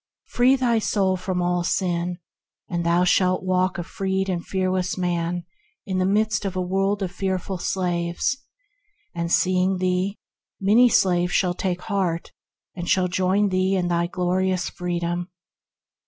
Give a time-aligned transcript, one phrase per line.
[0.25, 2.17] Free thy soul from all sin,
[2.67, 5.45] and thou shalt walk a freed and fearless man
[5.85, 8.37] in the midst of a world of fearful slaves;
[9.13, 10.17] and, seeing thee,
[10.59, 12.31] many slaves shall take heart
[12.73, 15.29] and shall join thee in thy glorious freedom.